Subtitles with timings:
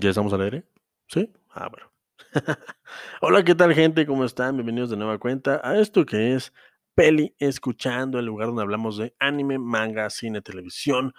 [0.00, 0.64] ¿Ya estamos al aire?
[1.08, 1.28] ¿Sí?
[1.50, 1.90] Ah, bueno.
[3.20, 4.06] Hola, ¿qué tal, gente?
[4.06, 4.54] ¿Cómo están?
[4.54, 6.52] Bienvenidos de nueva cuenta a esto que es
[6.94, 11.14] Peli Escuchando, el lugar donde hablamos de anime, manga, cine, televisión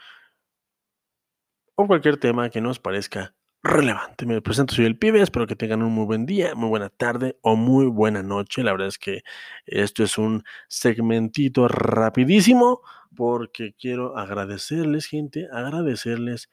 [1.75, 4.25] o cualquier tema que nos parezca relevante.
[4.25, 7.37] Me presento, soy el pibe, espero que tengan un muy buen día, muy buena tarde
[7.41, 8.63] o muy buena noche.
[8.63, 9.23] La verdad es que
[9.65, 12.81] esto es un segmentito rapidísimo
[13.15, 16.49] porque quiero agradecerles, gente, agradecerles,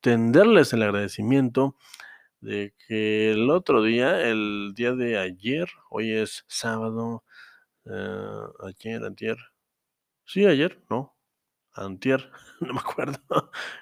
[0.00, 1.76] extenderles el agradecimiento
[2.40, 7.22] de que el otro día, el día de ayer, hoy es sábado,
[7.84, 9.36] eh, ayer, ayer,
[10.24, 11.14] sí, ayer, no,
[11.74, 13.20] antier, no me acuerdo,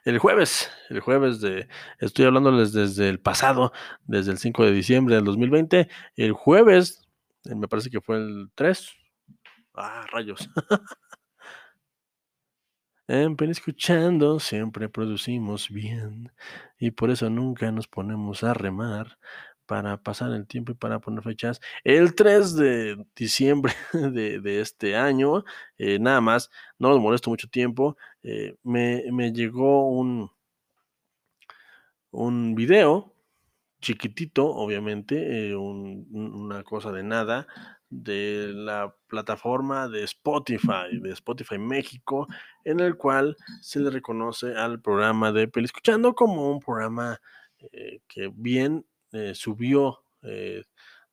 [0.04, 1.68] el jueves, el jueves de,
[2.00, 3.72] estoy hablándoles desde el pasado,
[4.04, 7.06] desde el 5 de diciembre del 2020, el jueves,
[7.44, 8.90] eh, me parece que fue el 3,
[9.74, 10.50] ah, rayos.
[13.08, 16.30] Pen Escuchando siempre producimos bien
[16.78, 19.18] y por eso nunca nos ponemos a remar
[19.64, 21.58] para pasar el tiempo y para poner fechas.
[21.84, 25.44] El 3 de diciembre de, de este año,
[25.78, 30.30] eh, nada más, no nos molesto mucho tiempo, eh, me, me, llegó un,
[32.10, 33.14] un video
[33.80, 37.46] chiquitito, obviamente, eh, un, una cosa de nada,
[37.90, 42.26] de la plataforma de Spotify, de Spotify México,
[42.64, 47.20] en el cual se le reconoce al programa de Peli Escuchando como un programa
[47.72, 50.62] eh, que bien eh, subió eh,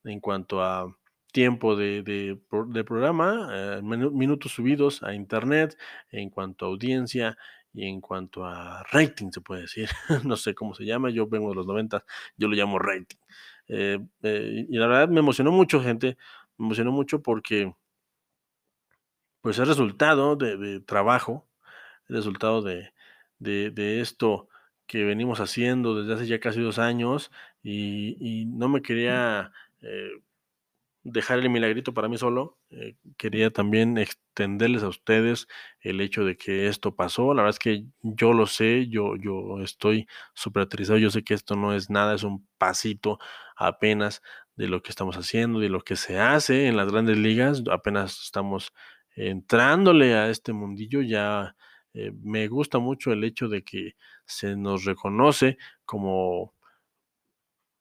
[0.04, 0.94] en cuanto a
[1.32, 5.78] tiempo de, de, de programa, eh, minutos subidos a internet,
[6.10, 7.38] en cuanto a audiencia
[7.74, 9.90] y en cuanto a rating, se puede decir,
[10.24, 12.06] no sé cómo se llama, yo vengo de los 90,
[12.38, 13.18] yo lo llamo rating.
[13.68, 16.18] Eh, eh, y la verdad me emocionó mucho, gente,
[16.58, 17.74] me emocionó mucho porque
[19.42, 21.48] pues el resultado de, de trabajo,
[22.10, 22.94] el resultado de,
[23.40, 24.50] de, de, esto
[24.88, 27.32] que venimos haciendo desde hace ya casi dos años
[27.64, 29.52] y, y no me quería
[29.82, 30.10] eh,
[31.06, 35.48] dejar el milagrito para mí solo, eh, quería también extenderles a ustedes
[35.82, 37.34] el hecho de que esto pasó.
[37.36, 41.36] La verdad es que yo lo sé, yo, yo estoy súper aterrizado, yo sé que
[41.36, 43.20] esto no es nada, es un pasito
[43.56, 44.24] apenas
[44.56, 48.22] de lo que estamos haciendo, de lo que se hace en las grandes ligas, apenas
[48.24, 48.74] estamos
[49.16, 51.56] entrándole a este mundillo, ya
[51.94, 53.96] eh, me gusta mucho el hecho de que
[54.26, 56.54] se nos reconoce como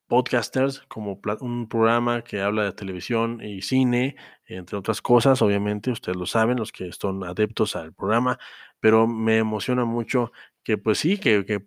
[0.06, 6.16] podcasters como un programa que habla de televisión y cine, entre otras cosas, obviamente, ustedes
[6.16, 8.38] lo saben, los que son adeptos al programa,
[8.80, 10.30] pero me emociona mucho
[10.62, 11.66] que pues sí, que, que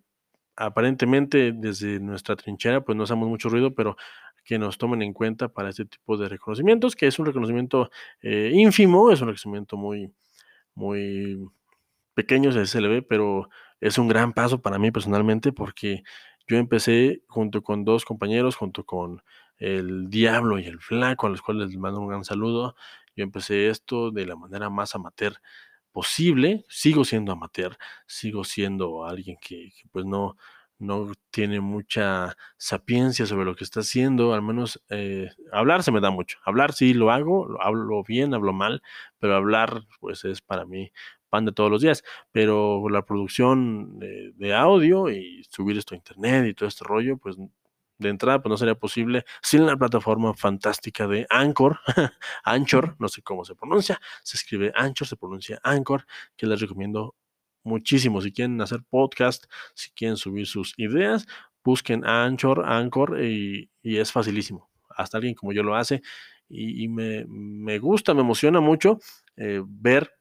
[0.55, 3.97] aparentemente desde nuestra trinchera pues no hacemos mucho ruido, pero
[4.47, 7.91] que nos tomen en cuenta para este tipo de reconocimientos, que es un reconocimiento
[8.21, 10.09] eh, ínfimo, es un reconocimiento muy,
[10.73, 11.37] muy
[12.13, 13.49] pequeño, se le ve, pero
[13.81, 16.03] es un gran paso para mí personalmente porque
[16.47, 19.21] yo empecé junto con dos compañeros, junto con
[19.57, 22.75] el Diablo y el Flaco, a los cuales les mando un gran saludo.
[23.17, 25.41] Yo empecé esto de la manera más amateur
[25.91, 26.63] posible.
[26.69, 30.37] Sigo siendo amateur, sigo siendo alguien que, que pues no,
[30.79, 36.01] no tiene mucha sapiencia sobre lo que está haciendo, al menos eh, hablar se me
[36.01, 36.37] da mucho.
[36.45, 38.81] Hablar sí lo hago, lo hablo bien, hablo mal,
[39.19, 40.91] pero hablar pues es para mí
[41.29, 45.97] pan de todos los días, pero la producción de, de, audio y subir esto a
[45.97, 47.37] internet y todo este rollo, pues
[47.99, 51.79] de entrada pues no sería posible sin la plataforma fantástica de Anchor,
[52.43, 56.05] Anchor, no sé cómo se pronuncia, se escribe Anchor, se pronuncia Anchor,
[56.35, 57.15] que les recomiendo
[57.67, 58.21] muchísimo.
[58.21, 61.27] Si quieren hacer podcast, si quieren subir sus ideas,
[61.63, 64.69] busquen Anchor, Anchor y, y es facilísimo.
[64.89, 66.01] Hasta alguien como yo lo hace
[66.49, 68.99] y, me, me, gusta, me emociona mucho
[69.35, 70.11] eh, ver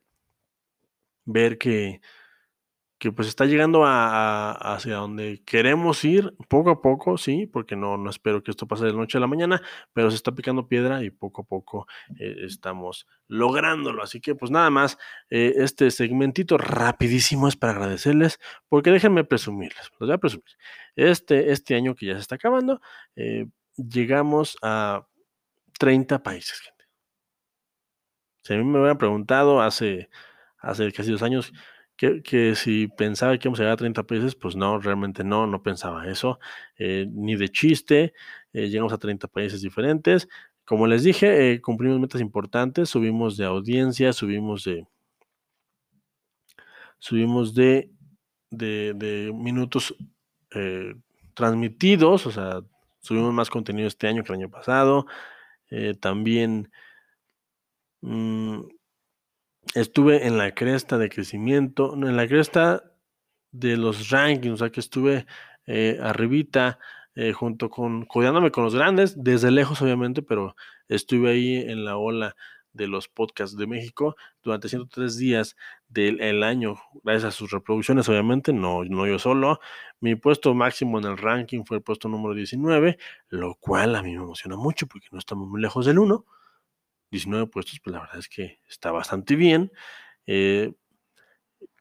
[1.26, 2.00] ver que,
[2.98, 7.98] que pues está llegando a, hacia donde queremos ir poco a poco, sí, porque no,
[7.98, 9.60] no espero que esto pase de la noche a la mañana,
[9.92, 11.86] pero se está picando piedra y poco a poco
[12.18, 14.02] eh, estamos lográndolo.
[14.02, 14.96] Así que pues nada más,
[15.28, 20.56] eh, este segmentito rapidísimo es para agradecerles, porque déjenme presumirles, los voy a presumir.
[20.94, 22.80] Este, este año que ya se está acabando,
[23.14, 23.46] eh,
[23.76, 25.06] llegamos a
[25.78, 26.84] 30 países, gente.
[28.42, 30.08] Si a mí me hubieran preguntado hace
[30.66, 31.52] hace casi dos años,
[31.96, 35.62] que, si pensaba que íbamos a llegar a 30 países, pues no, realmente no, no
[35.62, 36.38] pensaba eso,
[36.78, 38.12] eh, ni de chiste,
[38.52, 40.28] eh, llegamos a 30 países diferentes.
[40.64, 44.86] Como les dije, eh, cumplimos metas importantes, subimos de audiencia, subimos de,
[46.98, 47.90] subimos de,
[48.50, 49.94] de, de minutos
[51.34, 52.62] transmitidos, o sea,
[53.00, 55.06] subimos más contenido este año que el año pasado.
[56.00, 56.70] También
[58.00, 58.60] mmm,
[59.74, 62.84] estuve en la cresta de crecimiento, en la cresta
[63.52, 65.26] de los rankings, o sea que estuve
[65.66, 66.78] eh, arribita,
[67.14, 70.54] eh, junto con, codeándome con los grandes, desde lejos obviamente, pero
[70.88, 72.36] estuve ahí en la ola
[72.76, 75.56] de los podcasts de México durante 103 días
[75.88, 79.60] del año, gracias a sus reproducciones, obviamente, no, no yo solo.
[80.00, 82.98] Mi puesto máximo en el ranking fue el puesto número 19,
[83.30, 86.24] lo cual a mí me emociona mucho porque no estamos muy lejos del 1.
[87.10, 89.70] 19 puestos, pues la verdad es que está bastante bien.
[90.26, 90.72] Eh,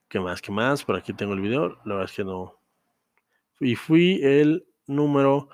[0.08, 0.40] ¿Qué más?
[0.40, 0.84] ¿Qué más?
[0.84, 1.80] Por aquí tengo el video.
[1.84, 2.60] La verdad es que no.
[3.60, 5.48] Y fui el número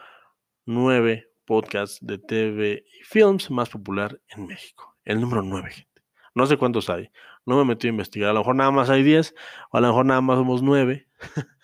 [0.66, 4.96] 9 podcast de TV y films más popular en México.
[5.04, 6.02] El número 9, gente.
[6.34, 7.10] No sé cuántos hay.
[7.46, 8.30] No me metí a investigar.
[8.30, 9.34] A lo mejor nada más hay 10.
[9.70, 11.08] O a lo mejor nada más somos 9.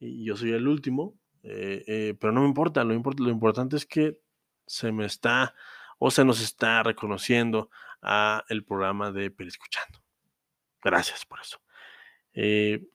[0.00, 1.14] y yo soy el último.
[1.42, 2.82] Eh, eh, pero no me importa.
[2.82, 4.18] Lo, lo importante es que
[4.66, 5.54] se me está
[5.98, 7.70] o se nos está reconociendo
[8.02, 10.00] a el programa de Escuchando.
[10.82, 11.58] Gracias por eso.
[12.34, 12.86] Eh,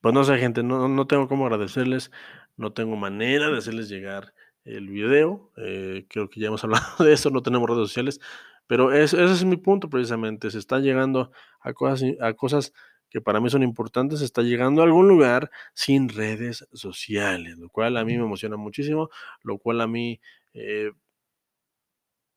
[0.00, 2.10] pues no sé, gente, no, no, tengo cómo agradecerles,
[2.56, 4.34] no tengo manera de hacerles llegar
[4.64, 5.50] el video.
[5.56, 8.20] Eh, creo que ya hemos hablado de eso, no tenemos redes sociales,
[8.66, 10.50] pero ese es mi punto precisamente.
[10.50, 12.72] Se está llegando a cosas, a cosas
[13.14, 17.96] que para mí son importantes, está llegando a algún lugar sin redes sociales, lo cual
[17.96, 19.08] a mí me emociona muchísimo,
[19.44, 20.20] lo cual a mí
[20.52, 20.90] eh,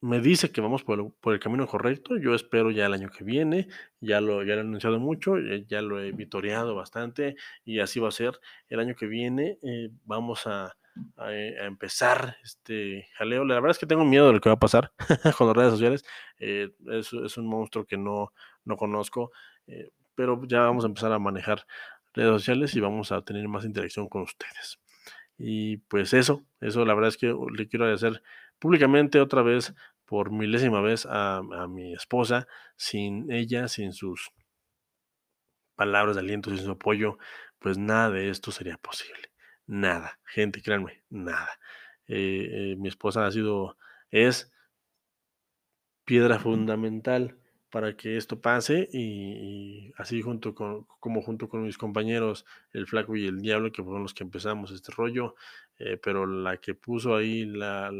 [0.01, 2.15] me dice que vamos por el, camino correcto.
[2.17, 3.69] Yo espero ya el año que viene,
[4.01, 8.09] ya lo, ya lo he anunciado mucho, ya, lo he vitoreado bastante y así va
[8.09, 8.39] a ser.
[8.69, 10.77] El año que viene eh, vamos a,
[11.17, 13.45] empezar este jaleo.
[13.45, 14.91] La verdad es que tengo miedo de lo que va a pasar
[15.39, 16.05] con las redes sociales.
[16.37, 18.31] Eh, es, un monstruo que no,
[18.63, 19.31] no conozco,
[19.67, 21.67] eh, pero ya vamos a empezar a manejar
[22.11, 24.79] redes sociales y vamos a tener más interacción con ustedes.
[25.37, 28.23] Y pues eso, eso la verdad es que le quiero agradecer
[28.57, 29.75] públicamente otra vez,
[30.05, 32.47] por milésima vez, a, mi esposa.
[32.75, 34.31] Sin ella, sin sus
[35.75, 37.19] palabras de aliento, sin su apoyo,
[37.59, 39.31] pues nada de esto sería posible.
[39.67, 41.59] Nada, gente, créanme, nada.
[42.07, 43.77] Eh, eh, mi esposa ha sido,
[44.09, 44.51] es
[46.05, 47.37] piedra fundamental
[47.69, 53.15] para que esto pase y, así junto con, como junto con mis compañeros, el flaco
[53.15, 55.35] y el diablo, que fueron los que empezamos este rollo,
[55.79, 57.91] eh, pero la que puso ahí la,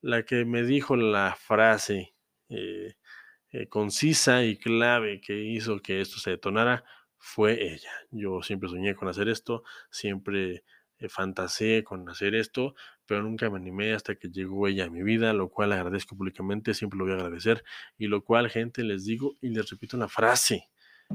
[0.00, 2.14] la que me dijo la frase
[2.48, 2.94] eh,
[3.52, 6.84] eh, concisa y clave que hizo que esto se detonara
[7.18, 7.90] fue ella.
[8.10, 10.64] Yo siempre soñé con hacer esto, siempre
[11.00, 12.74] eh, fantaseé con hacer esto,
[13.06, 16.74] pero nunca me animé hasta que llegó ella a mi vida, lo cual agradezco públicamente,
[16.74, 17.64] siempre lo voy a agradecer,
[17.98, 20.68] y lo cual, gente, les digo y les repito la frase,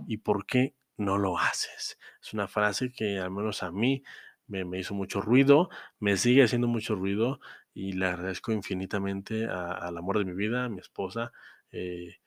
[0.08, 1.98] ¿y por qué no lo haces?
[2.22, 4.04] Es una frase que al menos a mí
[4.48, 7.40] me, hizo mucho ruido, me sigue haciendo mucho ruido
[7.74, 11.32] y le agradezco infinitamente al amor de mi vida, a mi esposa,
[11.72, 12.18] eh,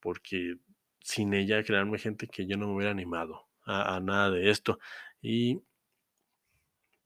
[0.00, 0.56] porque
[1.00, 4.78] sin ella, créanme gente, que yo no me hubiera animado a, nada de esto.
[5.22, 5.62] Y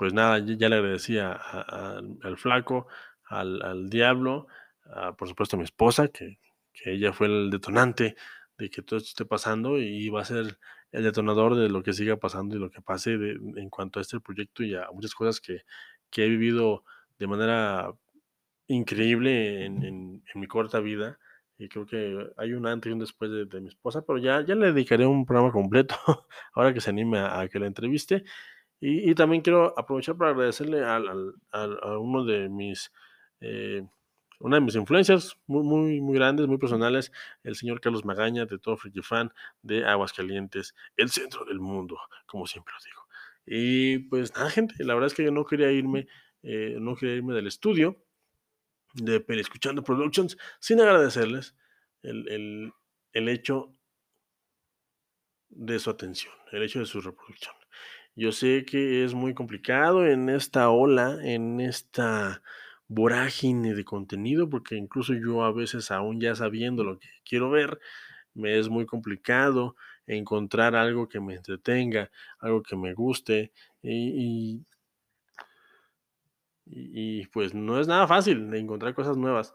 [0.01, 2.87] pues nada, ya, le agradecía al flaco,
[3.27, 4.47] al, diablo,
[5.19, 6.39] por supuesto a mi esposa, que,
[6.73, 8.17] que ella fue el detonante
[8.57, 10.57] de que todo esto esté pasando y va a ser
[10.93, 14.21] el detonador de lo que siga pasando y lo que pase en cuanto a este
[14.21, 15.65] proyecto y a muchas cosas que,
[16.17, 16.83] he vivido
[17.19, 17.93] de manera
[18.69, 21.19] increíble en, mi corta vida.
[21.59, 24.55] Y creo que hay un antes y un después de, mi esposa, pero ya, ya
[24.55, 25.95] le dedicaré un programa completo
[26.55, 28.25] ahora que se anime a, que la entreviste.
[28.81, 32.91] Y, también quiero aprovechar para agradecerle a, uno de mis
[33.41, 33.83] eh,
[34.41, 37.13] una de mis influencias muy, muy, muy grandes, muy personales,
[37.45, 39.33] el señor Carlos Magaña, de todo Freaky Fan,
[39.63, 43.07] de Aguascalientes, el centro del mundo, como siempre lo digo.
[43.47, 46.09] Y pues nada, gente, la verdad es que yo no quería irme,
[46.43, 48.03] eh, no quería irme del estudio
[48.95, 51.55] de Pele Escuchando Productions sin agradecerles
[52.03, 52.73] el, el,
[53.13, 53.77] el hecho
[55.51, 57.60] de su atención, el hecho de su reproducción.
[58.17, 62.43] Yo sé que es muy complicado en esta ola, en esta
[62.89, 67.79] vorágine de contenido, porque incluso yo a veces, aún ya sabiendo lo que quiero ver,
[68.35, 69.77] me es muy complicado
[70.07, 73.53] encontrar algo que me entretenga, algo que me guste,
[73.83, 74.65] y,
[76.67, 79.55] y, pues no es nada fácil encontrar cosas nuevas.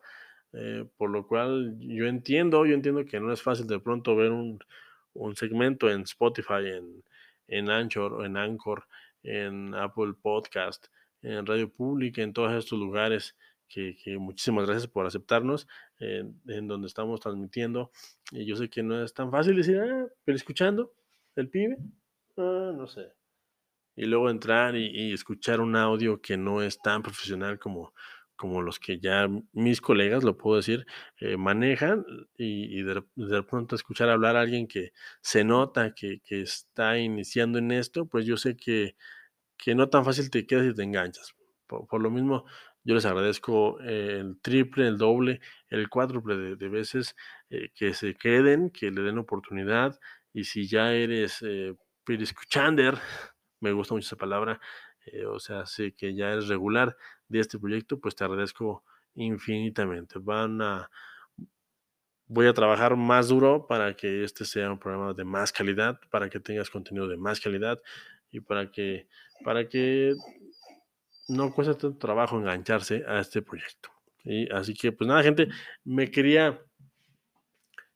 [0.54, 4.32] Eh, por lo cual yo entiendo, yo entiendo que no es fácil de pronto ver
[4.32, 7.04] un segmento en Spotify, en,
[7.48, 8.88] en Anchor, en Anchor,
[9.24, 10.88] en Apple Podcast,
[11.22, 13.36] en Radio Pública, en todos estos lugares
[13.68, 15.68] que, muchísimas gracias por aceptarnos
[16.00, 17.92] en donde estamos transmitiendo.
[18.32, 20.94] Y yo sé que no es tan fácil decir, ah, pero escuchando
[21.36, 21.78] el pibe,
[22.38, 23.12] ah, no sé.
[23.96, 27.94] Y luego entrar y, escuchar un audio que no es tan profesional como,
[28.36, 30.86] como los que ya mis colegas, lo puedo decir,
[31.20, 32.06] eh, manejan
[32.38, 37.60] y, de, de, pronto escuchar hablar a alguien que se nota que, que está iniciando
[37.60, 38.96] en esto, pues yo sé que,
[39.58, 41.34] que no tan fácil te quedas y te enganchas.
[41.68, 42.46] Por, lo mismo,
[42.84, 47.16] yo les agradezco eh, el triple, el doble, el cuádruple de, veces
[47.50, 50.00] eh, que se queden, que le den oportunidad.
[50.34, 51.44] Y si ya eres
[52.08, 52.98] escuchander,
[53.62, 54.60] me gusta mucho esa palabra,
[55.30, 58.84] o sea, sé que ya eres regular de este proyecto, pues te agradezco
[59.16, 60.20] infinitamente.
[60.20, 60.90] Van a,
[62.28, 66.30] voy a trabajar más duro para que este sea un programa de más calidad, para
[66.30, 67.82] que tengas contenido de más calidad
[68.32, 69.08] y para que,
[69.44, 70.14] para que
[71.28, 73.90] no cuesta tanto trabajo engancharse a este proyecto.
[74.24, 75.48] y Así que, pues nada, gente,
[75.84, 76.62] me quería,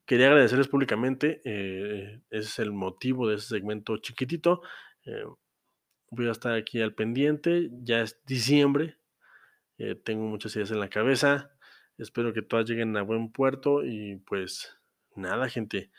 [0.05, 1.41] quería agradecerles públicamente.
[1.43, 4.62] Eh, ese es el motivo de ese segmento chiquitito.
[5.05, 5.25] Eh,
[6.12, 7.69] voy a estar aquí al pendiente.
[7.83, 8.99] Ya es diciembre.
[9.79, 11.51] Eh, tengo muchas ideas en la cabeza.
[11.98, 13.83] Espero que todas lleguen a buen puerto.
[13.83, 14.77] Y pues
[15.15, 15.91] nada, gente.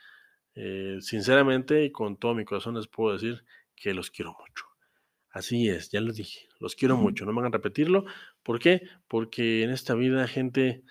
[1.00, 3.44] sinceramente y con todo mi corazón les puedo decir
[3.75, 4.70] que los quiero mucho.
[5.30, 8.04] Así es, ya lo dije, los quiero mucho, no me hagan repetirlo.
[8.42, 8.82] ¿Por qué?
[9.06, 10.82] Porque en esta vida, gente,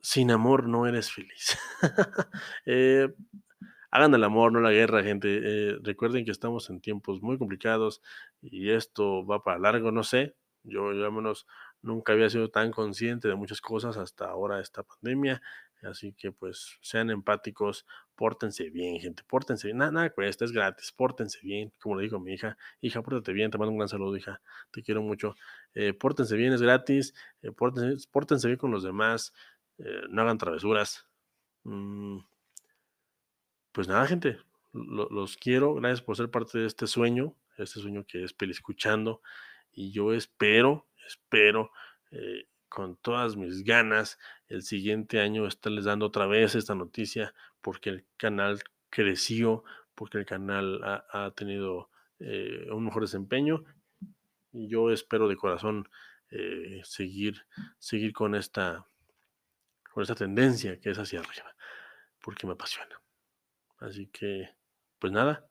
[0.00, 1.58] sin amor no eres feliz.
[2.66, 3.12] eh,
[3.90, 5.40] hagan el amor, no la guerra, gente.
[5.42, 8.02] Eh, recuerden que estamos en tiempos muy complicados
[8.40, 10.36] y esto va para largo, no sé.
[10.62, 11.46] Yo, yo al menos
[11.86, 15.40] nunca había sido tan consciente de muchas cosas hasta ahora esta pandemia.
[15.82, 19.78] Así que pues sean empáticos, pórtense bien, gente, pórtense bien.
[19.78, 22.56] Nada, nada cuesta, es gratis, pórtense bien, como le dijo mi hija.
[22.80, 24.40] Hija, pórtate bien, te mando un gran saludo, hija,
[24.70, 25.36] te quiero mucho.
[25.74, 29.32] Eh, pórtense bien, es gratis, eh, pórtense, bien con los demás,
[29.78, 31.06] eh, no hagan travesuras.
[31.64, 32.18] Mm,
[33.72, 34.38] pues nada, gente,
[34.72, 39.20] los quiero, gracias por ser parte de este sueño, este sueño que es escuchando.
[39.72, 41.70] Y yo espero, espero
[42.68, 48.04] con todas mis ganas el siguiente año estarles dando otra vez esta noticia porque el
[48.16, 53.64] canal creció, porque el canal ha, tenido eh, un mejor desempeño
[54.52, 55.88] y yo espero de corazón
[56.30, 57.46] eh, seguir,
[57.78, 58.86] seguir con esta,
[59.92, 61.54] con esta tendencia que es hacia arriba,
[62.20, 63.00] porque me apasiona.
[63.78, 64.50] Así que,
[64.98, 65.46] pues nada,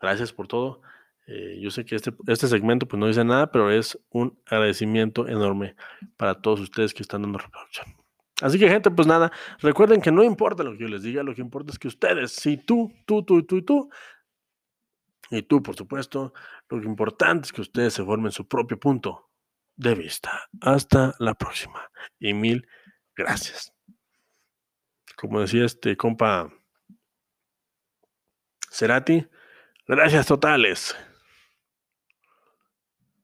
[0.00, 0.82] gracias por todo.
[1.26, 5.26] Eh, yo sé que este, este segmento pues no dice nada, pero es un agradecimiento
[5.26, 5.74] enorme
[6.16, 7.86] para todos ustedes que están dando reproducción.
[8.42, 11.34] Así que gente, pues nada, recuerden que no importa lo que yo les diga, lo
[11.34, 13.90] que importa es que ustedes, si tú, tú, tú, tú y tú,
[15.30, 16.34] y tú por supuesto,
[16.68, 19.30] lo que importante es que ustedes se formen su propio punto
[19.76, 20.48] de vista.
[20.60, 22.66] Hasta la próxima y mil
[23.16, 23.72] gracias.
[25.16, 26.52] Como decía este compa
[28.70, 29.26] Cerati,
[29.86, 30.96] gracias totales.